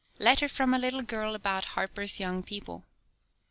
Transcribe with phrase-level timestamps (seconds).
[0.27, 2.83] ]LETTER FROM A LITTLE GIRL ABOUT "HARPER'S YOUNG PEOPLE."